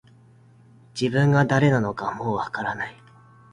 [0.99, 2.95] 自分が誰なのかもう分からない